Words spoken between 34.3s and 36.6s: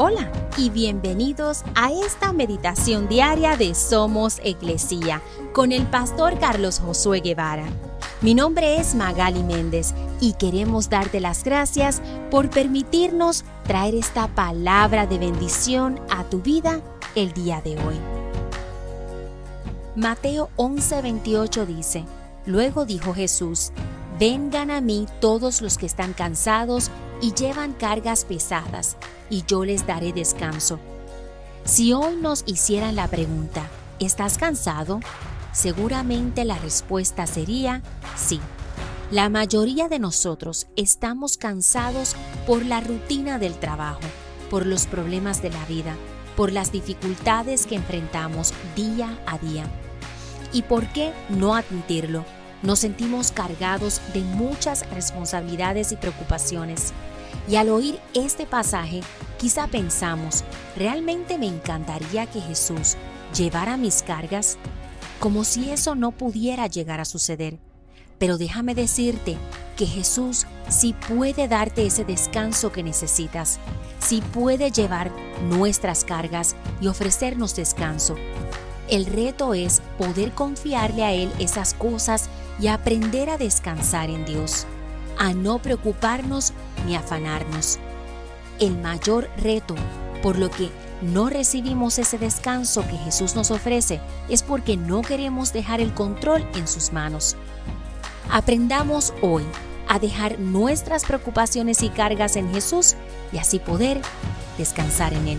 cansado? Seguramente la